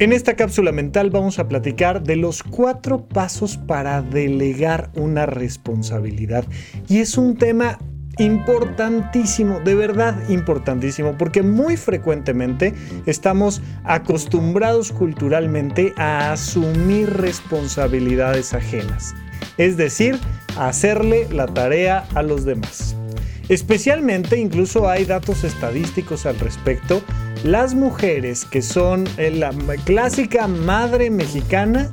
En 0.00 0.12
esta 0.12 0.36
cápsula 0.36 0.70
mental 0.70 1.10
vamos 1.10 1.40
a 1.40 1.48
platicar 1.48 2.04
de 2.04 2.14
los 2.14 2.44
cuatro 2.44 3.08
pasos 3.08 3.56
para 3.56 4.00
delegar 4.00 4.90
una 4.94 5.26
responsabilidad. 5.26 6.44
Y 6.88 6.98
es 6.98 7.18
un 7.18 7.36
tema 7.36 7.78
importantísimo, 8.16 9.58
de 9.58 9.74
verdad 9.74 10.16
importantísimo, 10.28 11.16
porque 11.18 11.42
muy 11.42 11.76
frecuentemente 11.76 12.74
estamos 13.06 13.60
acostumbrados 13.82 14.92
culturalmente 14.92 15.92
a 15.96 16.30
asumir 16.30 17.10
responsabilidades 17.10 18.54
ajenas, 18.54 19.16
es 19.56 19.76
decir, 19.76 20.16
a 20.56 20.68
hacerle 20.68 21.26
la 21.32 21.46
tarea 21.46 22.06
a 22.14 22.22
los 22.22 22.44
demás. 22.44 22.94
Especialmente, 23.48 24.38
incluso 24.38 24.88
hay 24.88 25.06
datos 25.06 25.42
estadísticos 25.42 26.24
al 26.26 26.38
respecto, 26.38 27.02
las 27.44 27.74
mujeres 27.74 28.44
que 28.44 28.62
son 28.62 29.06
eh, 29.16 29.30
la 29.30 29.52
clásica 29.84 30.48
madre 30.48 31.10
mexicana 31.10 31.90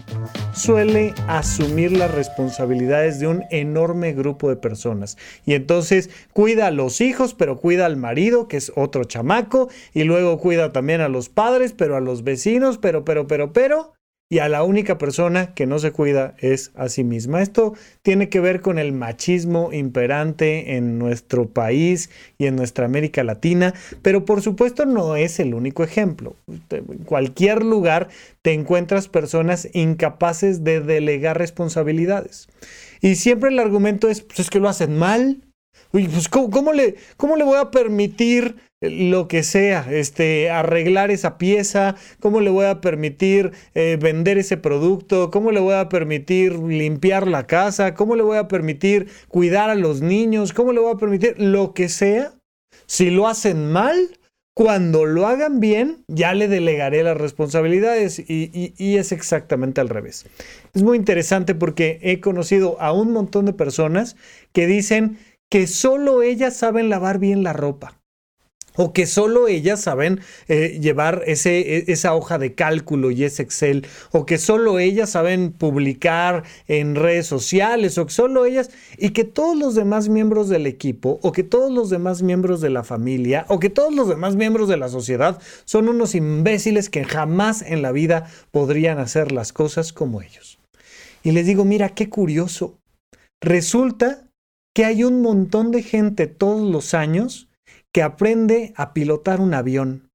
suele 0.53 1.13
asumir 1.27 1.91
las 1.91 2.11
responsabilidades 2.11 3.19
de 3.19 3.27
un 3.27 3.43
enorme 3.51 4.13
grupo 4.13 4.49
de 4.49 4.55
personas. 4.55 5.17
Y 5.45 5.53
entonces 5.53 6.09
cuida 6.33 6.67
a 6.67 6.71
los 6.71 7.01
hijos, 7.01 7.33
pero 7.33 7.57
cuida 7.57 7.85
al 7.85 7.97
marido, 7.97 8.47
que 8.47 8.57
es 8.57 8.71
otro 8.75 9.03
chamaco, 9.03 9.69
y 9.93 10.03
luego 10.03 10.39
cuida 10.39 10.71
también 10.71 11.01
a 11.01 11.09
los 11.09 11.29
padres, 11.29 11.73
pero 11.73 11.95
a 11.95 12.01
los 12.01 12.23
vecinos, 12.23 12.77
pero, 12.77 13.03
pero, 13.03 13.27
pero, 13.27 13.51
pero, 13.53 13.94
y 14.27 14.39
a 14.39 14.49
la 14.49 14.63
única 14.63 14.97
persona 14.97 15.53
que 15.53 15.67
no 15.67 15.77
se 15.77 15.91
cuida 15.91 16.33
es 16.39 16.71
a 16.75 16.89
sí 16.89 17.03
misma. 17.03 17.43
Esto 17.43 17.73
tiene 18.01 18.27
que 18.27 18.39
ver 18.39 18.61
con 18.61 18.79
el 18.79 18.91
machismo 18.91 19.71
imperante 19.71 20.75
en 20.75 20.97
nuestro 20.97 21.47
país 21.47 22.09
y 22.39 22.47
en 22.47 22.55
nuestra 22.55 22.85
América 22.85 23.23
Latina, 23.23 23.75
pero 24.01 24.25
por 24.25 24.41
supuesto 24.41 24.85
no 24.85 25.15
es 25.15 25.39
el 25.39 25.53
único 25.53 25.83
ejemplo. 25.83 26.35
En 26.71 26.85
cualquier 27.05 27.63
lugar 27.63 28.09
te 28.41 28.53
encuentras 28.53 29.07
personas 29.07 29.67
incapaces 29.73 30.63
de 30.63 30.81
delegar 30.81 31.37
responsabilidades. 31.37 32.47
Y 33.01 33.15
siempre 33.15 33.49
el 33.49 33.59
argumento 33.59 34.09
es, 34.09 34.21
pues 34.21 34.39
es 34.39 34.49
que 34.49 34.59
lo 34.59 34.69
hacen 34.69 34.97
mal. 34.97 35.44
Pues 35.91 36.29
¿cómo, 36.29 36.73
le, 36.73 36.95
¿cómo 37.17 37.35
le 37.35 37.43
voy 37.43 37.57
a 37.57 37.71
permitir 37.71 38.55
lo 38.81 39.27
que 39.27 39.43
sea, 39.43 39.87
este, 39.89 40.49
arreglar 40.49 41.11
esa 41.11 41.37
pieza, 41.37 41.95
cómo 42.19 42.41
le 42.41 42.49
voy 42.49 42.65
a 42.65 42.81
permitir 42.81 43.51
eh, 43.73 43.97
vender 43.99 44.37
ese 44.37 44.57
producto, 44.57 45.31
cómo 45.31 45.51
le 45.51 45.59
voy 45.59 45.75
a 45.75 45.89
permitir 45.89 46.53
limpiar 46.59 47.27
la 47.27 47.47
casa, 47.47 47.93
cómo 47.93 48.15
le 48.15 48.23
voy 48.23 48.37
a 48.37 48.47
permitir 48.47 49.07
cuidar 49.27 49.69
a 49.69 49.75
los 49.75 50.01
niños, 50.01 50.53
cómo 50.53 50.73
le 50.73 50.81
voy 50.81 50.93
a 50.93 50.97
permitir 50.97 51.35
lo 51.39 51.73
que 51.73 51.89
sea. 51.89 52.33
Si 52.85 53.09
lo 53.09 53.27
hacen 53.27 53.71
mal, 53.71 54.19
cuando 54.55 55.05
lo 55.05 55.27
hagan 55.27 55.59
bien, 55.59 56.05
ya 56.07 56.33
le 56.33 56.47
delegaré 56.47 57.03
las 57.03 57.17
responsabilidades 57.17 58.19
y, 58.19 58.73
y, 58.77 58.95
es 58.95 59.11
exactamente 59.11 59.81
al 59.81 59.89
revés. 59.89 60.25
Es 60.73 60.81
muy 60.81 60.97
interesante 60.97 61.55
porque 61.55 61.99
he 62.01 62.21
conocido 62.21 62.79
a 62.79 62.93
un 62.93 63.11
montón 63.11 63.45
de 63.45 63.53
personas 63.53 64.15
que 64.53 64.65
dicen 64.65 65.17
que 65.49 65.67
solo 65.67 66.21
ellas 66.21 66.55
saben 66.55 66.89
lavar 66.89 67.19
bien 67.19 67.43
la 67.43 67.53
ropa 67.53 67.99
o 68.75 68.93
que 68.93 69.05
solo 69.05 69.47
ellas 69.47 69.81
saben 69.81 70.19
eh, 70.47 70.79
llevar 70.81 71.23
ese, 71.25 71.77
e, 71.77 71.85
esa 71.87 72.13
hoja 72.15 72.37
de 72.37 72.53
cálculo 72.53 73.11
y 73.11 73.23
ese 73.23 73.43
Excel, 73.43 73.85
o 74.11 74.25
que 74.25 74.37
solo 74.37 74.79
ellas 74.79 75.11
saben 75.11 75.51
publicar 75.51 76.43
en 76.67 76.95
redes 76.95 77.27
sociales, 77.27 77.97
o 77.97 78.05
que 78.05 78.13
solo 78.13 78.45
ellas, 78.45 78.71
y 78.97 79.09
que 79.11 79.23
todos 79.23 79.57
los 79.57 79.75
demás 79.75 80.09
miembros 80.09 80.49
del 80.49 80.67
equipo, 80.67 81.19
o 81.21 81.31
que 81.31 81.43
todos 81.43 81.71
los 81.71 81.89
demás 81.89 82.21
miembros 82.21 82.61
de 82.61 82.69
la 82.69 82.83
familia, 82.83 83.45
o 83.49 83.59
que 83.59 83.69
todos 83.69 83.93
los 83.93 84.07
demás 84.09 84.35
miembros 84.35 84.67
de 84.67 84.77
la 84.77 84.89
sociedad 84.89 85.39
son 85.65 85.89
unos 85.89 86.15
imbéciles 86.15 86.89
que 86.89 87.03
jamás 87.05 87.61
en 87.61 87.81
la 87.81 87.91
vida 87.91 88.29
podrían 88.51 88.99
hacer 88.99 89.31
las 89.31 89.53
cosas 89.53 89.93
como 89.93 90.21
ellos. 90.21 90.59
Y 91.23 91.31
les 91.31 91.45
digo, 91.45 91.65
mira, 91.65 91.89
qué 91.89 92.09
curioso. 92.09 92.77
Resulta 93.41 94.24
que 94.75 94.85
hay 94.85 95.03
un 95.03 95.21
montón 95.21 95.71
de 95.71 95.81
gente 95.81 96.27
todos 96.27 96.69
los 96.69 96.93
años 96.93 97.47
que 97.93 98.03
aprende 98.03 98.73
a 98.75 98.93
pilotar 98.93 99.39
un 99.39 99.53
avión. 99.53 100.11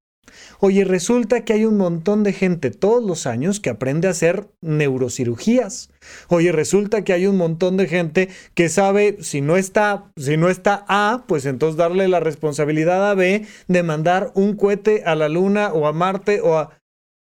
Oye, 0.60 0.84
resulta 0.84 1.44
que 1.44 1.54
hay 1.54 1.65
un 1.65 1.76
montón 1.76 2.22
de 2.22 2.32
gente 2.32 2.70
todos 2.70 3.03
los 3.03 3.26
años 3.26 3.59
que 3.59 3.70
aprende 3.70 4.06
a 4.06 4.12
hacer 4.12 4.49
neurocirugías. 4.60 5.91
Oye, 6.28 6.53
resulta 6.53 7.03
que 7.03 7.15
hay 7.15 7.26
un 7.26 7.37
montón 7.37 7.78
de 7.78 7.88
gente 7.88 8.28
que 8.54 8.69
sabe 8.69 9.16
si 9.22 9.41
no 9.41 9.56
está, 9.56 10.12
si 10.16 10.37
no 10.37 10.50
está 10.50 10.84
A, 10.88 11.25
pues 11.26 11.47
entonces 11.47 11.76
darle 11.76 12.06
la 12.06 12.20
responsabilidad 12.20 13.10
a 13.10 13.15
B 13.15 13.47
de 13.66 13.82
mandar 13.82 14.31
un 14.34 14.54
cohete 14.54 15.03
a 15.04 15.15
la 15.15 15.28
luna 15.28 15.72
o 15.72 15.87
a 15.87 15.93
Marte 15.93 16.43
o 16.43 16.59
a 16.59 16.78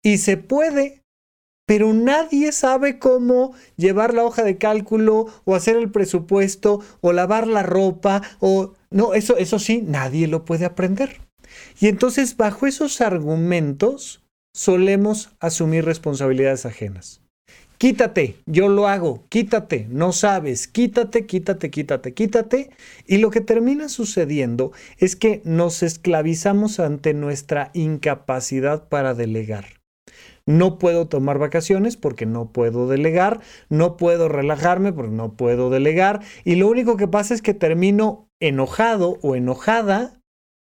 y 0.02 0.18
se 0.18 0.36
puede, 0.36 1.04
pero 1.70 1.92
nadie 1.92 2.50
sabe 2.50 2.98
cómo 2.98 3.54
llevar 3.76 4.12
la 4.12 4.24
hoja 4.24 4.42
de 4.42 4.58
cálculo 4.58 5.26
o 5.44 5.54
hacer 5.54 5.76
el 5.76 5.88
presupuesto 5.92 6.80
o 7.00 7.12
lavar 7.12 7.46
la 7.46 7.62
ropa 7.62 8.22
o 8.40 8.72
no, 8.90 9.14
eso, 9.14 9.36
eso 9.36 9.60
sí, 9.60 9.80
nadie 9.80 10.26
lo 10.26 10.44
puede 10.44 10.64
aprender. 10.64 11.20
Y 11.78 11.86
entonces, 11.86 12.36
bajo 12.36 12.66
esos 12.66 13.00
argumentos, 13.00 14.20
solemos 14.52 15.30
asumir 15.38 15.84
responsabilidades 15.84 16.66
ajenas. 16.66 17.22
Quítate, 17.78 18.34
yo 18.46 18.68
lo 18.68 18.88
hago, 18.88 19.24
quítate, 19.28 19.86
no 19.90 20.10
sabes, 20.10 20.66
quítate, 20.66 21.24
quítate, 21.24 21.70
quítate, 21.70 22.14
quítate. 22.14 22.70
Y 23.06 23.18
lo 23.18 23.30
que 23.30 23.42
termina 23.42 23.88
sucediendo 23.88 24.72
es 24.98 25.14
que 25.14 25.40
nos 25.44 25.84
esclavizamos 25.84 26.80
ante 26.80 27.14
nuestra 27.14 27.70
incapacidad 27.74 28.88
para 28.88 29.14
delegar. 29.14 29.79
No 30.50 30.78
puedo 30.78 31.06
tomar 31.06 31.38
vacaciones 31.38 31.96
porque 31.96 32.26
no 32.26 32.50
puedo 32.52 32.88
delegar, 32.88 33.40
no 33.68 33.96
puedo 33.96 34.28
relajarme 34.28 34.92
porque 34.92 35.12
no 35.12 35.34
puedo 35.34 35.70
delegar 35.70 36.22
y 36.44 36.56
lo 36.56 36.68
único 36.68 36.96
que 36.96 37.06
pasa 37.06 37.34
es 37.34 37.40
que 37.40 37.54
termino 37.54 38.28
enojado 38.40 39.18
o 39.22 39.36
enojada 39.36 40.20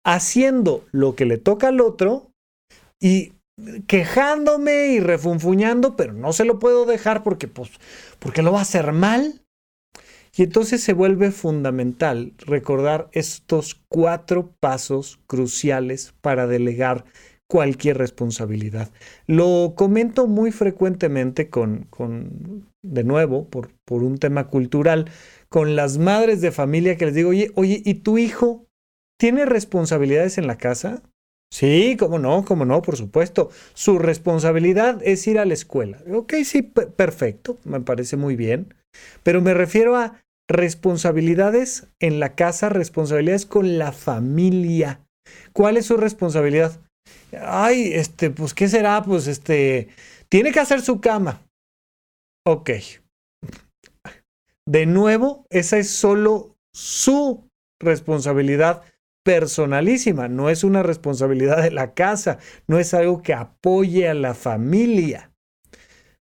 haciendo 0.04 0.84
lo 0.92 1.16
que 1.16 1.26
le 1.26 1.38
toca 1.38 1.68
al 1.68 1.82
otro 1.82 2.32
y 3.00 3.34
quejándome 3.88 4.88
y 4.88 5.00
refunfuñando, 5.00 5.96
pero 5.96 6.14
no 6.14 6.34
se 6.34 6.46
lo 6.46 6.58
puedo 6.58 6.86
dejar 6.86 7.24
porque 7.24 7.48
pues 7.48 7.72
porque 8.18 8.42
lo 8.42 8.52
va 8.52 8.60
a 8.60 8.64
hacer 8.64 8.92
mal. 8.94 9.44
Y 10.36 10.44
entonces 10.44 10.84
se 10.84 10.94
vuelve 10.94 11.32
fundamental 11.32 12.34
recordar 12.38 13.10
estos 13.12 13.82
cuatro 13.90 14.54
pasos 14.60 15.20
cruciales 15.26 16.14
para 16.22 16.46
delegar 16.46 17.06
cualquier 17.48 17.98
responsabilidad. 17.98 18.92
Lo 19.26 19.74
comento 19.76 20.28
muy 20.28 20.52
frecuentemente 20.52 21.50
con, 21.50 21.86
con 21.90 22.68
de 22.84 23.04
nuevo, 23.04 23.48
por, 23.48 23.72
por, 23.86 24.04
un 24.04 24.18
tema 24.18 24.48
cultural, 24.48 25.10
con 25.50 25.76
las 25.76 25.98
madres 25.98 26.42
de 26.42 26.52
familia 26.52 26.98
que 26.98 27.06
les 27.06 27.16
digo, 27.16 27.30
oye, 27.30 27.52
oye, 27.56 27.82
¿y 27.86 27.96
tu 27.96 28.18
hijo 28.18 28.66
tiene 29.18 29.46
responsabilidades 29.46 30.38
en 30.38 30.48
la 30.48 30.58
casa? 30.58 31.02
Sí, 31.50 31.96
cómo 31.98 32.20
no, 32.20 32.44
cómo 32.44 32.66
no, 32.66 32.82
por 32.82 32.98
supuesto. 32.98 33.50
Su 33.74 34.00
responsabilidad 34.00 35.00
es 35.04 35.26
ir 35.28 35.40
a 35.40 35.46
la 35.46 35.54
escuela. 35.54 36.00
Ok, 36.12 36.34
sí, 36.44 36.62
perfecto, 36.62 37.58
me 37.64 37.80
parece 37.80 38.18
muy 38.18 38.36
bien. 38.36 38.74
Pero 39.24 39.42
me 39.42 39.54
refiero 39.54 39.96
a 39.96 40.22
responsabilidades 40.50 41.88
en 42.00 42.20
la 42.20 42.36
casa, 42.36 42.70
responsabilidades 42.70 43.46
con 43.46 43.78
la 43.78 43.92
familia. 43.94 45.02
¿Cuál 45.54 45.78
es 45.78 45.86
su 45.86 45.98
responsabilidad? 45.98 46.82
Ay, 47.42 47.94
este, 47.94 48.30
pues, 48.30 48.54
¿qué 48.54 48.68
será? 48.68 49.02
Pues, 49.04 49.28
este, 49.28 49.90
tiene 50.30 50.52
que 50.52 50.60
hacer 50.60 50.82
su 50.82 51.00
cama. 51.02 51.42
Ok. 52.46 52.72
De 54.66 54.86
nuevo, 54.86 55.46
esa 55.50 55.78
es 55.78 55.90
solo 55.90 56.56
su 56.74 57.50
responsabilidad 57.80 58.84
personalísima, 59.24 60.30
no 60.30 60.50
es 60.50 60.64
una 60.64 60.84
responsabilidad 60.84 61.62
de 61.62 61.72
la 61.72 61.94
casa, 61.94 62.38
no 62.68 62.80
es 62.80 62.94
algo 62.94 63.22
que 63.22 63.34
apoye 63.34 64.08
a 64.08 64.14
la 64.14 64.34
familia. 64.34 65.32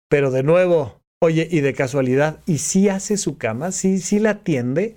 Pero 0.09 0.31
de 0.31 0.43
nuevo, 0.43 1.01
oye, 1.21 1.47
y 1.49 1.61
de 1.61 1.75
casualidad, 1.75 2.41
¿y 2.47 2.59
si 2.59 2.89
hace 2.89 3.17
su 3.17 3.39
cama? 3.39 3.71
¿Sí, 3.71 4.01
sí 4.01 4.19
la 4.19 4.31
atiende? 4.31 4.97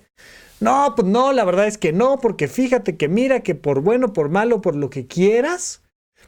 No, 0.58 0.94
pues 0.96 1.06
no, 1.06 1.32
la 1.32 1.44
verdad 1.44 1.66
es 1.66 1.78
que 1.78 1.92
no, 1.92 2.18
porque 2.18 2.48
fíjate 2.48 2.96
que 2.96 3.08
mira 3.08 3.40
que 3.40 3.54
por 3.54 3.80
bueno, 3.82 4.12
por 4.12 4.28
malo, 4.28 4.60
por 4.60 4.74
lo 4.76 4.90
que 4.90 5.06
quieras, 5.06 5.81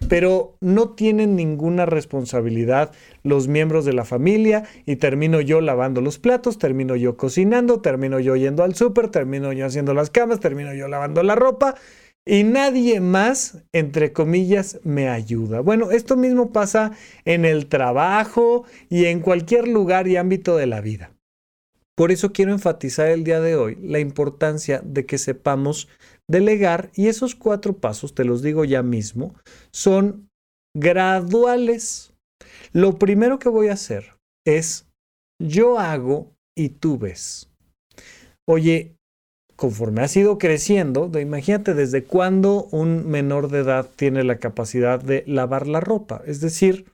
pero 0.08 0.56
no 0.60 0.90
tienen 0.90 1.36
ninguna 1.36 1.86
responsabilidad 1.86 2.92
los 3.22 3.48
miembros 3.48 3.84
de 3.84 3.92
la 3.92 4.04
familia 4.04 4.64
y 4.86 4.96
termino 4.96 5.40
yo 5.40 5.60
lavando 5.60 6.00
los 6.00 6.18
platos, 6.18 6.58
termino 6.58 6.96
yo 6.96 7.16
cocinando, 7.16 7.80
termino 7.80 8.20
yo 8.20 8.36
yendo 8.36 8.62
al 8.62 8.74
súper, 8.74 9.08
termino 9.08 9.52
yo 9.52 9.66
haciendo 9.66 9.94
las 9.94 10.10
camas, 10.10 10.40
termino 10.40 10.74
yo 10.74 10.88
lavando 10.88 11.22
la 11.22 11.34
ropa 11.34 11.74
y 12.26 12.42
nadie 12.44 13.00
más, 13.00 13.64
entre 13.72 14.12
comillas, 14.12 14.80
me 14.82 15.08
ayuda. 15.08 15.60
Bueno, 15.60 15.90
esto 15.90 16.16
mismo 16.16 16.52
pasa 16.52 16.92
en 17.26 17.44
el 17.44 17.66
trabajo 17.66 18.64
y 18.88 19.06
en 19.06 19.20
cualquier 19.20 19.68
lugar 19.68 20.08
y 20.08 20.16
ámbito 20.16 20.56
de 20.56 20.66
la 20.66 20.80
vida. 20.80 21.10
Por 21.94 22.10
eso 22.10 22.32
quiero 22.32 22.52
enfatizar 22.52 23.08
el 23.08 23.22
día 23.22 23.40
de 23.40 23.54
hoy 23.56 23.78
la 23.80 24.00
importancia 24.00 24.80
de 24.82 25.06
que 25.06 25.18
sepamos 25.18 25.88
delegar 26.28 26.90
y 26.94 27.08
esos 27.08 27.34
cuatro 27.34 27.74
pasos, 27.74 28.14
te 28.14 28.24
los 28.24 28.42
digo 28.42 28.64
ya 28.64 28.82
mismo, 28.82 29.34
son 29.72 30.28
graduales 30.76 32.12
Lo 32.72 32.98
primero 32.98 33.38
que 33.38 33.48
voy 33.48 33.68
a 33.68 33.74
hacer 33.74 34.16
es 34.46 34.88
yo 35.40 35.78
hago 35.78 36.32
y 36.56 36.70
tú 36.70 36.98
ves. 36.98 37.50
Oye, 38.48 38.96
conforme 39.56 40.02
has 40.02 40.16
ido 40.16 40.38
creciendo, 40.38 41.10
imagínate 41.18 41.74
desde 41.74 42.04
cuándo 42.04 42.64
un 42.72 43.08
menor 43.08 43.48
de 43.48 43.60
edad 43.60 43.88
tiene 43.94 44.24
la 44.24 44.38
capacidad 44.38 45.00
de 45.00 45.24
lavar 45.26 45.66
la 45.66 45.80
ropa, 45.80 46.22
es 46.26 46.40
decir, 46.40 46.92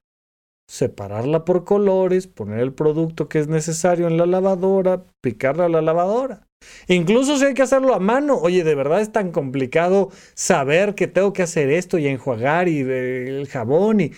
separarla 0.68 1.44
por 1.44 1.64
colores, 1.64 2.26
poner 2.26 2.60
el 2.60 2.72
producto 2.72 3.28
que 3.28 3.40
es 3.40 3.48
necesario 3.48 4.06
en 4.06 4.16
la 4.16 4.26
lavadora, 4.26 5.04
picarla 5.22 5.66
a 5.66 5.68
la 5.68 5.82
lavadora. 5.82 6.46
Incluso 6.88 7.38
si 7.38 7.44
hay 7.44 7.54
que 7.54 7.62
hacerlo 7.62 7.94
a 7.94 8.00
mano, 8.00 8.36
oye, 8.36 8.64
de 8.64 8.74
verdad 8.74 9.00
es 9.00 9.12
tan 9.12 9.32
complicado 9.32 10.10
saber 10.34 10.94
que 10.94 11.06
tengo 11.06 11.32
que 11.32 11.42
hacer 11.42 11.70
esto 11.70 11.98
y 11.98 12.08
enjuagar 12.08 12.68
y 12.68 12.80
el 12.80 13.48
jabón 13.48 14.10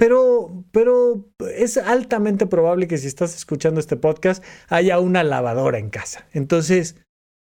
pero, 0.00 0.64
pero 0.72 1.28
es 1.54 1.76
altamente 1.76 2.46
probable 2.46 2.88
que 2.88 2.96
si 2.96 3.06
estás 3.06 3.36
escuchando 3.36 3.80
este 3.80 3.98
podcast 3.98 4.42
haya 4.68 4.98
una 4.98 5.22
lavadora 5.22 5.78
en 5.78 5.90
casa. 5.90 6.26
Entonces, 6.32 6.96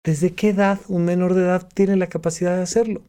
¿desde 0.07 0.35
qué 0.35 0.49
edad 0.49 0.81
un 0.89 1.05
menor 1.05 1.35
de 1.35 1.43
edad 1.43 1.69
tiene 1.75 1.97
la 1.97 2.07
capacidad 2.07 2.57
de 2.57 2.63
hacerlo? 2.63 3.03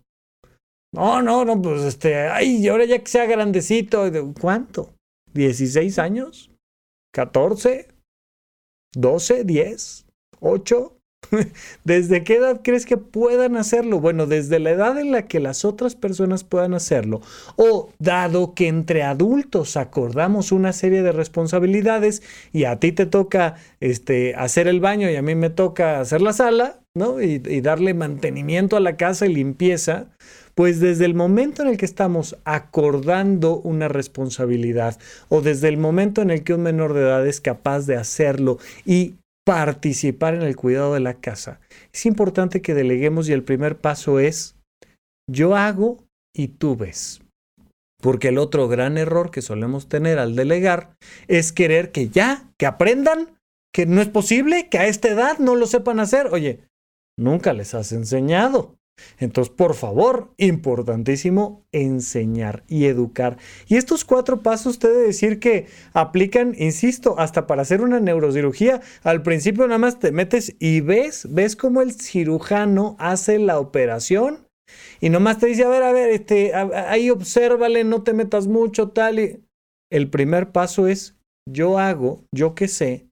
No, 0.94 1.22
no, 1.22 1.46
no, 1.46 1.62
pues 1.62 1.82
este, 1.84 2.28
ay, 2.28 2.68
ahora 2.68 2.84
ya 2.84 3.00
que 3.00 3.08
sea 3.08 3.26
grandecito, 3.26 4.04
¿cuánto? 4.38 4.94
¿16 5.34 5.98
años? 6.00 6.52
¿14? 7.16 7.88
¿12? 8.94 9.46
¿10? 9.46 10.06
¿8? 10.42 10.94
¿Desde 11.84 12.24
qué 12.24 12.36
edad 12.36 12.62
crees 12.64 12.86
que 12.86 12.98
puedan 12.98 13.56
hacerlo? 13.56 14.00
Bueno, 14.00 14.26
desde 14.26 14.60
la 14.60 14.72
edad 14.72 15.00
en 15.00 15.12
la 15.12 15.28
que 15.28 15.40
las 15.40 15.66
otras 15.66 15.96
personas 15.96 16.44
puedan 16.44 16.74
hacerlo. 16.74 17.22
O 17.56 17.90
dado 18.00 18.54
que 18.54 18.68
entre 18.68 19.04
adultos 19.04 19.78
acordamos 19.78 20.52
una 20.52 20.74
serie 20.74 21.02
de 21.02 21.12
responsabilidades 21.12 22.22
y 22.52 22.66
a 22.66 22.80
ti 22.80 22.92
te 22.92 23.06
toca 23.06 23.56
este, 23.80 24.36
hacer 24.36 24.68
el 24.68 24.80
baño 24.80 25.10
y 25.10 25.16
a 25.16 25.22
mí 25.22 25.36
me 25.36 25.50
toca 25.50 26.00
hacer 26.00 26.22
la 26.22 26.34
sala, 26.34 26.82
¿no? 26.96 27.22
Y, 27.22 27.42
y 27.46 27.62
darle 27.62 27.94
mantenimiento 27.94 28.76
a 28.76 28.82
la 28.82 28.98
casa 28.98 29.26
y 29.26 29.34
limpieza. 29.34 30.08
Pues 30.54 30.82
desde 30.82 31.06
el 31.06 31.14
momento 31.14 31.62
en 31.62 31.70
el 31.70 31.78
que 31.78 31.86
estamos 31.86 32.36
acordando 32.44 33.62
una 33.62 33.88
responsabilidad 33.88 35.00
o 35.30 35.42
desde 35.42 35.70
el 35.70 35.78
momento 35.78 36.22
en 36.22 36.30
el 36.30 36.44
que 36.44 36.54
un 36.54 36.64
menor 36.64 36.94
de 36.94 37.02
edad 37.02 37.26
es 37.26 37.40
capaz 37.40 37.86
de 37.86 37.96
hacerlo 37.96 38.58
y 38.86 39.16
participar 39.52 40.34
en 40.34 40.44
el 40.44 40.56
cuidado 40.56 40.94
de 40.94 41.02
la 41.02 41.16
casa. 41.16 41.60
Es 41.92 42.06
importante 42.06 42.62
que 42.62 42.74
deleguemos 42.74 43.28
y 43.28 43.34
el 43.34 43.44
primer 43.44 43.78
paso 43.78 44.18
es 44.18 44.56
yo 45.30 45.58
hago 45.58 46.06
y 46.34 46.48
tú 46.48 46.78
ves. 46.78 47.20
Porque 48.02 48.30
el 48.30 48.38
otro 48.38 48.70
gran 48.70 48.98
error 48.98 49.30
que 49.30 49.42
solemos 49.42 49.90
tener 49.90 50.20
al 50.20 50.38
delegar 50.38 50.96
es 51.28 51.52
querer 51.52 51.92
que 51.92 52.08
ya, 52.08 52.50
que 52.58 52.66
aprendan, 52.66 53.38
que 53.74 53.86
no 53.86 54.02
es 54.02 54.08
posible, 54.08 54.70
que 54.70 54.80
a 54.80 54.88
esta 54.88 55.10
edad 55.10 55.38
no 55.38 55.56
lo 55.56 55.68
sepan 55.68 56.00
hacer. 56.00 56.28
Oye, 56.28 56.62
nunca 57.20 57.52
les 57.52 57.74
has 57.74 57.92
enseñado. 57.92 58.78
Entonces, 59.20 59.54
por 59.54 59.76
favor, 59.76 60.34
importantísimo 60.38 61.64
enseñar 61.72 62.64
y 62.68 62.86
educar. 62.86 63.38
Y 63.68 63.78
estos 63.78 64.06
cuatro 64.06 64.42
pasos 64.42 64.80
te 64.80 64.90
de 64.90 65.02
decir 65.02 65.40
que 65.40 65.68
aplican, 65.94 66.56
insisto, 66.58 67.20
hasta 67.20 67.48
para 67.48 67.62
hacer 67.62 67.82
una 67.82 68.00
neurocirugía. 68.00 68.82
Al 69.04 69.22
principio 69.22 69.68
nada 69.68 69.78
más 69.78 70.00
te 70.00 70.12
metes 70.12 70.56
y 70.60 70.82
ves, 70.82 71.28
ves 71.30 71.56
cómo 71.56 71.82
el 71.82 71.94
cirujano 71.94 72.96
hace 73.00 73.40
la 73.40 73.60
operación 73.60 74.48
y 75.00 75.10
nomás 75.10 75.40
te 75.40 75.48
dice, 75.48 75.64
a 75.64 75.70
ver, 75.70 75.84
a 75.84 75.92
ver, 75.92 76.10
este, 76.12 76.54
ahí 76.54 77.10
obsérvale, 77.10 77.84
no 77.84 78.04
te 78.04 78.14
metas 78.14 78.48
mucho, 78.48 78.90
tal. 78.90 79.20
Y 79.20 79.44
el 79.92 80.10
primer 80.10 80.52
paso 80.52 80.88
es, 80.88 81.18
yo 81.50 81.80
hago, 81.80 82.24
yo 82.34 82.56
que 82.56 82.68
sé, 82.68 83.08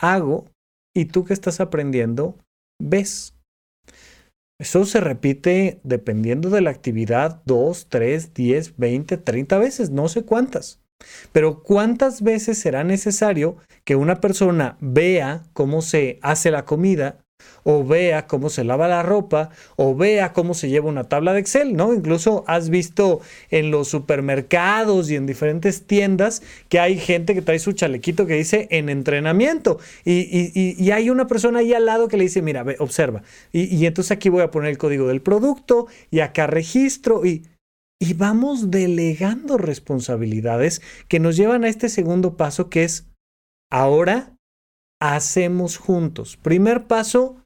hago, 0.00 0.46
y 0.94 1.06
tú 1.06 1.24
que 1.24 1.32
estás 1.32 1.60
aprendiendo, 1.60 2.36
ves. 2.80 3.34
Eso 4.58 4.84
se 4.84 5.00
repite 5.00 5.80
dependiendo 5.84 6.50
de 6.50 6.60
la 6.60 6.70
actividad 6.70 7.42
2, 7.46 7.86
3, 7.88 8.34
10, 8.34 8.76
20, 8.76 9.16
30 9.16 9.58
veces, 9.58 9.90
no 9.90 10.08
sé 10.08 10.24
cuántas. 10.24 10.82
Pero 11.30 11.62
¿cuántas 11.62 12.22
veces 12.22 12.58
será 12.58 12.82
necesario 12.82 13.56
que 13.84 13.94
una 13.94 14.20
persona 14.20 14.76
vea 14.80 15.44
cómo 15.52 15.80
se 15.80 16.18
hace 16.22 16.50
la 16.50 16.64
comida, 16.64 17.24
o 17.64 17.84
vea 17.84 18.26
cómo 18.26 18.48
se 18.48 18.64
lava 18.64 18.88
la 18.88 19.02
ropa, 19.02 19.50
o 19.76 19.94
vea 19.94 20.32
cómo 20.32 20.54
se 20.54 20.68
lleva 20.68 20.88
una 20.88 21.04
tabla 21.04 21.32
de 21.32 21.40
Excel, 21.40 21.76
¿no? 21.76 21.92
Incluso 21.92 22.44
has 22.46 22.70
visto 22.70 23.20
en 23.50 23.70
los 23.70 23.88
supermercados 23.88 25.10
y 25.10 25.16
en 25.16 25.26
diferentes 25.26 25.86
tiendas 25.86 26.42
que 26.70 26.80
hay 26.80 26.98
gente 26.98 27.34
que 27.34 27.42
trae 27.42 27.58
su 27.58 27.72
chalequito 27.72 28.26
que 28.26 28.34
dice 28.34 28.68
en 28.70 28.88
entrenamiento 28.88 29.78
y, 30.04 30.88
hay 30.88 31.10
una 31.10 31.26
persona 31.26 31.58
ahí 31.58 31.74
al 31.74 31.84
lado 31.84 32.08
que 32.08 32.16
le 32.16 32.24
dice, 32.24 32.40
mira, 32.40 32.62
ve, 32.62 32.76
observa, 32.78 33.22
y, 33.52 33.84
entonces 33.84 34.12
aquí 34.12 34.30
voy 34.30 34.42
a 34.42 34.50
poner 34.50 34.70
el 34.70 34.78
código 34.78 35.06
del 35.06 35.20
producto 35.20 35.86
y 36.10 36.20
acá 36.20 36.46
registro 36.46 37.24
y... 37.24 37.44
Y 38.00 38.14
vamos 38.14 38.70
delegando 38.70 39.58
responsabilidades 39.58 40.82
que 41.08 41.18
nos 41.18 41.36
llevan 41.36 41.64
a 41.64 41.68
este 41.68 41.88
segundo 41.88 42.36
paso 42.36 42.70
que 42.70 42.84
es 42.84 43.08
ahora 43.72 44.37
hacemos 45.00 45.76
juntos. 45.76 46.36
Primer 46.36 46.86
paso, 46.86 47.36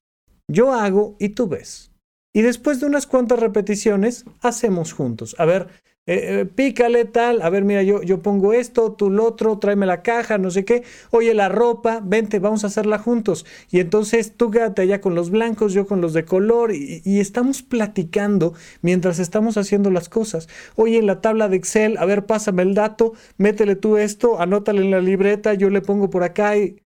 yo 0.48 0.72
hago 0.72 1.16
y 1.18 1.30
tú 1.30 1.48
ves. 1.48 1.92
Y 2.34 2.42
después 2.42 2.80
de 2.80 2.86
unas 2.86 3.06
cuantas 3.06 3.38
repeticiones, 3.38 4.24
hacemos 4.40 4.92
juntos. 4.92 5.36
A 5.38 5.44
ver, 5.44 5.68
eh, 6.04 6.40
eh, 6.40 6.46
pícale 6.46 7.04
tal, 7.04 7.42
a 7.42 7.50
ver, 7.50 7.62
mira, 7.62 7.84
yo, 7.84 8.02
yo 8.02 8.22
pongo 8.22 8.52
esto, 8.54 8.92
tú 8.92 9.08
lo 9.08 9.24
otro, 9.24 9.58
tráeme 9.58 9.86
la 9.86 10.02
caja, 10.02 10.38
no 10.38 10.50
sé 10.50 10.64
qué. 10.64 10.82
Oye, 11.10 11.32
la 11.34 11.48
ropa, 11.48 12.00
vente, 12.02 12.38
vamos 12.38 12.64
a 12.64 12.68
hacerla 12.68 12.98
juntos. 12.98 13.46
Y 13.70 13.80
entonces 13.80 14.34
tú 14.36 14.50
quédate 14.50 14.82
allá 14.82 15.00
con 15.00 15.14
los 15.14 15.30
blancos, 15.30 15.74
yo 15.74 15.86
con 15.86 16.00
los 16.00 16.12
de 16.14 16.24
color, 16.24 16.74
y, 16.74 17.02
y 17.04 17.20
estamos 17.20 17.62
platicando 17.62 18.54
mientras 18.80 19.18
estamos 19.18 19.56
haciendo 19.58 19.90
las 19.90 20.08
cosas. 20.08 20.48
Oye, 20.74 20.98
en 20.98 21.06
la 21.06 21.20
tabla 21.20 21.48
de 21.48 21.56
Excel, 21.56 21.98
a 21.98 22.06
ver, 22.06 22.26
pásame 22.26 22.62
el 22.62 22.74
dato, 22.74 23.12
métele 23.36 23.76
tú 23.76 23.96
esto, 23.96 24.40
anótale 24.40 24.82
en 24.82 24.90
la 24.90 25.00
libreta, 25.00 25.54
yo 25.54 25.70
le 25.70 25.82
pongo 25.82 26.10
por 26.10 26.24
acá 26.24 26.56
y 26.56 26.82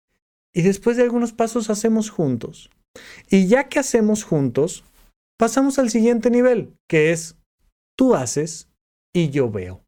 y 0.56 0.62
después 0.62 0.96
de 0.96 1.02
algunos 1.02 1.34
pasos 1.34 1.68
hacemos 1.68 2.08
juntos. 2.08 2.70
Y 3.28 3.46
ya 3.46 3.68
que 3.68 3.78
hacemos 3.78 4.24
juntos, 4.24 4.84
pasamos 5.38 5.78
al 5.78 5.90
siguiente 5.90 6.30
nivel, 6.30 6.72
que 6.88 7.12
es 7.12 7.36
tú 7.94 8.14
haces 8.14 8.70
y 9.14 9.28
yo 9.28 9.50
veo. 9.50 9.84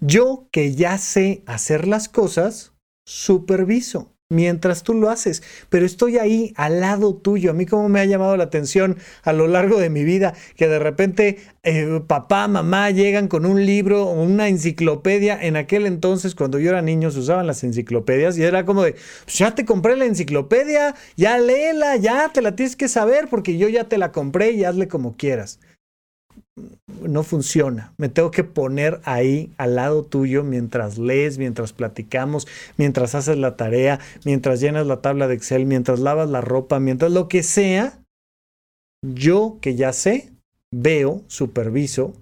Yo 0.00 0.46
que 0.52 0.76
ya 0.76 0.98
sé 0.98 1.42
hacer 1.46 1.88
las 1.88 2.08
cosas, 2.08 2.74
superviso 3.08 4.14
mientras 4.30 4.82
tú 4.82 4.92
lo 4.92 5.08
haces, 5.08 5.42
pero 5.70 5.86
estoy 5.86 6.18
ahí 6.18 6.52
al 6.56 6.80
lado 6.80 7.14
tuyo. 7.14 7.50
A 7.50 7.54
mí 7.54 7.64
como 7.64 7.88
me 7.88 8.00
ha 8.00 8.04
llamado 8.04 8.36
la 8.36 8.44
atención 8.44 8.98
a 9.22 9.32
lo 9.32 9.46
largo 9.48 9.78
de 9.78 9.88
mi 9.88 10.04
vida 10.04 10.34
que 10.56 10.68
de 10.68 10.78
repente 10.78 11.38
eh, 11.62 12.00
papá, 12.06 12.46
mamá 12.46 12.90
llegan 12.90 13.28
con 13.28 13.46
un 13.46 13.64
libro 13.64 14.04
o 14.04 14.22
una 14.22 14.48
enciclopedia. 14.48 15.38
En 15.40 15.56
aquel 15.56 15.86
entonces, 15.86 16.34
cuando 16.34 16.58
yo 16.58 16.70
era 16.70 16.82
niño, 16.82 17.10
se 17.10 17.20
usaban 17.20 17.46
las 17.46 17.64
enciclopedias 17.64 18.36
y 18.36 18.42
era 18.42 18.66
como 18.66 18.82
de, 18.82 18.92
pues 19.24 19.38
ya 19.38 19.54
te 19.54 19.64
compré 19.64 19.96
la 19.96 20.04
enciclopedia, 20.04 20.94
ya 21.16 21.38
léela, 21.38 21.96
ya 21.96 22.30
te 22.32 22.42
la 22.42 22.54
tienes 22.54 22.76
que 22.76 22.88
saber 22.88 23.28
porque 23.30 23.56
yo 23.56 23.68
ya 23.68 23.84
te 23.84 23.98
la 23.98 24.12
compré 24.12 24.52
y 24.52 24.64
hazle 24.64 24.88
como 24.88 25.16
quieras 25.16 25.58
no 27.02 27.22
funciona. 27.22 27.92
Me 27.96 28.08
tengo 28.08 28.30
que 28.30 28.44
poner 28.44 29.00
ahí 29.04 29.52
al 29.58 29.76
lado 29.76 30.04
tuyo 30.04 30.44
mientras 30.44 30.98
lees, 30.98 31.38
mientras 31.38 31.72
platicamos, 31.72 32.46
mientras 32.76 33.14
haces 33.14 33.38
la 33.38 33.56
tarea, 33.56 34.00
mientras 34.24 34.60
llenas 34.60 34.86
la 34.86 35.00
tabla 35.00 35.28
de 35.28 35.34
Excel, 35.34 35.66
mientras 35.66 36.00
lavas 36.00 36.30
la 36.30 36.40
ropa, 36.40 36.80
mientras 36.80 37.12
lo 37.12 37.28
que 37.28 37.42
sea. 37.42 38.02
Yo 39.02 39.58
que 39.60 39.76
ya 39.76 39.92
sé, 39.92 40.32
veo, 40.72 41.22
superviso 41.28 42.14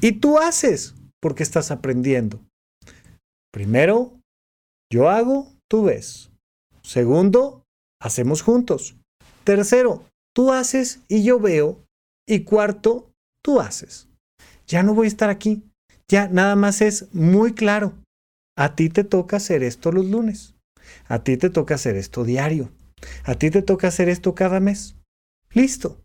y 0.00 0.12
tú 0.12 0.38
haces 0.38 0.94
porque 1.20 1.44
estás 1.44 1.70
aprendiendo. 1.70 2.40
Primero, 3.52 4.12
yo 4.92 5.08
hago, 5.08 5.46
tú 5.70 5.84
ves. 5.84 6.30
Segundo, 6.82 7.62
hacemos 8.00 8.42
juntos. 8.42 8.96
Tercero, 9.44 10.04
tú 10.34 10.52
haces 10.52 11.00
y 11.08 11.22
yo 11.22 11.38
veo. 11.38 11.78
Y 12.26 12.40
cuarto, 12.40 13.11
tú 13.42 13.60
haces. 13.60 14.08
Ya 14.66 14.82
no 14.82 14.94
voy 14.94 15.06
a 15.06 15.08
estar 15.08 15.30
aquí. 15.30 15.62
Ya 16.08 16.28
nada 16.28 16.56
más 16.56 16.80
es 16.80 17.12
muy 17.12 17.52
claro. 17.52 17.94
A 18.56 18.74
ti 18.74 18.88
te 18.88 19.04
toca 19.04 19.36
hacer 19.36 19.62
esto 19.62 19.92
los 19.92 20.06
lunes. 20.06 20.54
A 21.06 21.22
ti 21.22 21.36
te 21.36 21.50
toca 21.50 21.74
hacer 21.74 21.96
esto 21.96 22.24
diario. 22.24 22.70
A 23.24 23.34
ti 23.34 23.50
te 23.50 23.62
toca 23.62 23.88
hacer 23.88 24.08
esto 24.08 24.34
cada 24.34 24.60
mes. 24.60 24.96
Listo. 25.52 26.02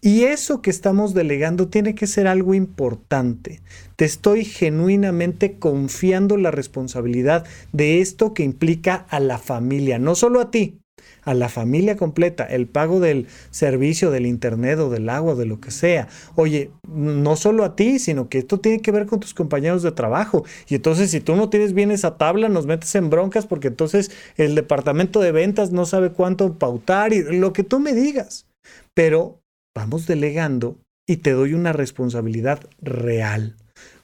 Y 0.00 0.24
eso 0.24 0.60
que 0.60 0.68
estamos 0.68 1.14
delegando 1.14 1.68
tiene 1.68 1.94
que 1.94 2.06
ser 2.06 2.26
algo 2.26 2.52
importante. 2.52 3.62
Te 3.96 4.04
estoy 4.04 4.44
genuinamente 4.44 5.58
confiando 5.58 6.36
la 6.36 6.50
responsabilidad 6.50 7.46
de 7.72 8.02
esto 8.02 8.34
que 8.34 8.42
implica 8.42 9.06
a 9.08 9.18
la 9.18 9.38
familia, 9.38 9.98
no 9.98 10.14
solo 10.14 10.42
a 10.42 10.50
ti, 10.50 10.78
a 11.24 11.34
la 11.34 11.48
familia 11.48 11.96
completa 11.96 12.44
el 12.44 12.66
pago 12.66 13.00
del 13.00 13.26
servicio 13.50 14.10
del 14.10 14.26
internet 14.26 14.78
o 14.78 14.90
del 14.90 15.08
agua, 15.08 15.34
de 15.34 15.46
lo 15.46 15.60
que 15.60 15.70
sea. 15.70 16.08
Oye, 16.34 16.70
no 16.88 17.36
solo 17.36 17.64
a 17.64 17.76
ti, 17.76 17.98
sino 17.98 18.28
que 18.28 18.38
esto 18.38 18.60
tiene 18.60 18.80
que 18.80 18.92
ver 18.92 19.06
con 19.06 19.20
tus 19.20 19.34
compañeros 19.34 19.82
de 19.82 19.92
trabajo. 19.92 20.44
Y 20.68 20.74
entonces 20.74 21.10
si 21.10 21.20
tú 21.20 21.36
no 21.36 21.50
tienes 21.50 21.72
bien 21.72 21.90
esa 21.90 22.16
tabla, 22.16 22.48
nos 22.48 22.66
metes 22.66 22.94
en 22.94 23.10
broncas 23.10 23.46
porque 23.46 23.68
entonces 23.68 24.10
el 24.36 24.54
departamento 24.54 25.20
de 25.20 25.32
ventas 25.32 25.72
no 25.72 25.86
sabe 25.86 26.10
cuánto 26.10 26.58
pautar 26.58 27.12
y 27.12 27.22
lo 27.22 27.52
que 27.52 27.64
tú 27.64 27.80
me 27.80 27.92
digas. 27.92 28.46
Pero 28.94 29.40
vamos 29.74 30.06
delegando 30.06 30.78
y 31.06 31.18
te 31.18 31.32
doy 31.32 31.54
una 31.54 31.72
responsabilidad 31.72 32.60
real, 32.80 33.56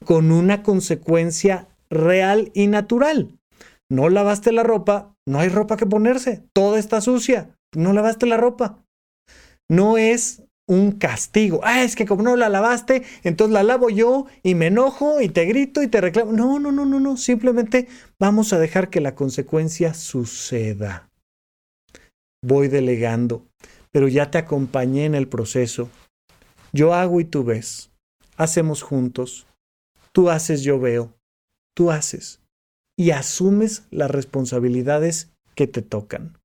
con 0.04 0.32
una 0.32 0.62
consecuencia 0.62 1.68
real 1.88 2.50
y 2.54 2.66
natural. 2.66 3.38
No 3.90 4.08
lavaste 4.08 4.52
la 4.52 4.62
ropa, 4.62 5.14
no 5.30 5.38
hay 5.38 5.48
ropa 5.48 5.76
que 5.76 5.86
ponerse, 5.86 6.42
toda 6.52 6.78
está 6.78 7.00
sucia, 7.00 7.56
no 7.74 7.92
lavaste 7.92 8.26
la 8.26 8.36
ropa. 8.36 8.84
No 9.68 9.96
es 9.96 10.42
un 10.66 10.92
castigo. 10.92 11.60
Ah, 11.62 11.82
es 11.82 11.94
que 11.94 12.06
como 12.06 12.22
no 12.22 12.36
la 12.36 12.48
lavaste, 12.48 13.04
entonces 13.22 13.52
la 13.52 13.62
lavo 13.62 13.90
yo 13.90 14.26
y 14.42 14.54
me 14.54 14.66
enojo 14.66 15.20
y 15.20 15.28
te 15.28 15.44
grito 15.44 15.82
y 15.82 15.88
te 15.88 16.00
reclamo. 16.00 16.32
No, 16.32 16.58
no, 16.58 16.72
no, 16.72 16.84
no, 16.84 16.98
no. 16.98 17.16
Simplemente 17.16 17.86
vamos 18.18 18.52
a 18.52 18.58
dejar 18.58 18.90
que 18.90 19.00
la 19.00 19.14
consecuencia 19.14 19.94
suceda. 19.94 21.08
Voy 22.42 22.68
delegando, 22.68 23.46
pero 23.92 24.08
ya 24.08 24.30
te 24.30 24.38
acompañé 24.38 25.04
en 25.04 25.14
el 25.14 25.28
proceso. 25.28 25.88
Yo 26.72 26.94
hago 26.94 27.20
y 27.20 27.24
tú 27.24 27.44
ves. 27.44 27.90
Hacemos 28.36 28.82
juntos. 28.82 29.46
Tú 30.12 30.30
haces, 30.30 30.62
yo 30.62 30.80
veo. 30.80 31.14
Tú 31.74 31.90
haces. 31.90 32.40
Y 33.00 33.12
asumes 33.12 33.84
las 33.90 34.10
responsabilidades 34.10 35.30
que 35.54 35.66
te 35.66 35.80
tocan. 35.80 36.36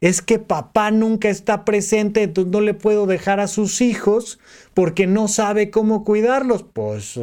Es 0.00 0.22
que 0.22 0.40
papá 0.40 0.90
nunca 0.90 1.28
está 1.28 1.64
presente, 1.64 2.24
entonces 2.24 2.52
no 2.52 2.60
le 2.60 2.74
puedo 2.74 3.06
dejar 3.06 3.38
a 3.38 3.46
sus 3.46 3.80
hijos 3.80 4.40
porque 4.74 5.06
no 5.06 5.28
sabe 5.28 5.70
cómo 5.70 6.02
cuidarlos. 6.02 6.64
Pues 6.64 7.16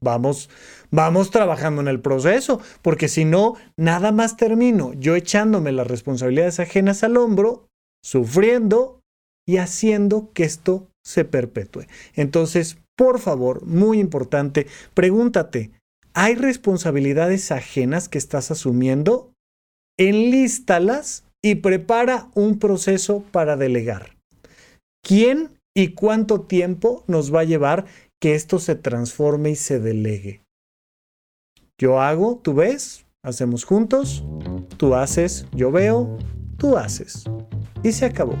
vamos, 0.00 0.48
vamos 0.92 1.32
trabajando 1.32 1.80
en 1.80 1.88
el 1.88 1.98
proceso, 1.98 2.60
porque 2.82 3.08
si 3.08 3.24
no, 3.24 3.54
nada 3.76 4.12
más 4.12 4.36
termino 4.36 4.92
yo 4.92 5.16
echándome 5.16 5.72
las 5.72 5.88
responsabilidades 5.88 6.60
ajenas 6.60 7.02
al 7.02 7.16
hombro, 7.16 7.66
sufriendo 8.04 9.00
y 9.44 9.56
haciendo 9.56 10.30
que 10.34 10.44
esto 10.44 10.86
se 11.04 11.24
perpetúe. 11.24 11.86
Entonces, 12.14 12.78
por 12.96 13.18
favor, 13.18 13.66
muy 13.66 13.98
importante, 13.98 14.68
pregúntate, 14.94 15.72
¿hay 16.18 16.34
responsabilidades 16.34 17.52
ajenas 17.52 18.08
que 18.08 18.18
estás 18.18 18.50
asumiendo? 18.50 19.32
Enlístalas 19.96 21.22
y 21.44 21.56
prepara 21.56 22.28
un 22.34 22.58
proceso 22.58 23.22
para 23.30 23.56
delegar. 23.56 24.16
¿Quién 25.00 25.56
y 25.76 25.94
cuánto 25.94 26.40
tiempo 26.40 27.04
nos 27.06 27.32
va 27.32 27.42
a 27.42 27.44
llevar 27.44 27.86
que 28.20 28.34
esto 28.34 28.58
se 28.58 28.74
transforme 28.74 29.50
y 29.50 29.54
se 29.54 29.78
delegue? 29.78 30.42
Yo 31.80 32.00
hago, 32.00 32.40
tú 32.42 32.54
ves, 32.54 33.06
hacemos 33.24 33.62
juntos, 33.62 34.24
tú 34.76 34.96
haces, 34.96 35.46
yo 35.52 35.70
veo, 35.70 36.18
tú 36.58 36.76
haces 36.76 37.26
y 37.82 37.92
se 37.92 38.06
acabó. 38.06 38.36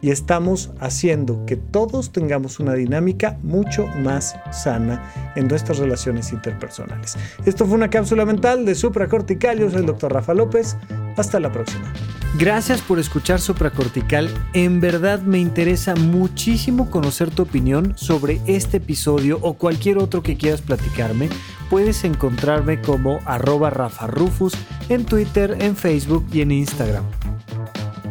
Y 0.00 0.10
estamos 0.10 0.70
haciendo 0.80 1.44
que 1.46 1.56
todos 1.56 2.12
tengamos 2.12 2.60
una 2.60 2.74
dinámica 2.74 3.38
mucho 3.42 3.86
más 4.02 4.36
sana 4.52 5.32
en 5.34 5.48
nuestras 5.48 5.78
relaciones 5.78 6.32
interpersonales. 6.32 7.16
Esto 7.44 7.66
fue 7.66 7.76
una 7.76 7.90
cápsula 7.90 8.24
mental 8.24 8.64
de 8.66 8.74
supracortical. 8.74 9.58
Yo 9.58 9.70
soy 9.70 9.80
el 9.80 9.86
doctor 9.86 10.12
Rafa 10.12 10.34
López. 10.34 10.76
Hasta 11.16 11.40
la 11.40 11.50
próxima. 11.50 11.92
Gracias 12.36 12.82
por 12.82 12.98
escuchar 12.98 13.40
Supracortical. 13.40 14.28
En 14.54 14.80
verdad 14.80 15.22
me 15.22 15.38
interesa 15.38 15.94
muchísimo 15.94 16.90
conocer 16.90 17.30
tu 17.30 17.42
opinión 17.42 17.92
sobre 17.96 18.40
este 18.46 18.78
episodio 18.78 19.38
o 19.40 19.54
cualquier 19.54 19.98
otro 19.98 20.24
que 20.24 20.36
quieras 20.36 20.60
platicarme. 20.60 21.28
Puedes 21.70 22.02
encontrarme 22.02 22.80
como 22.80 23.20
arroba 23.24 23.70
Rafa 23.70 24.08
Rufus 24.08 24.54
en 24.88 25.04
Twitter, 25.04 25.56
en 25.60 25.76
Facebook 25.76 26.26
y 26.32 26.40
en 26.40 26.50
Instagram. 26.50 27.04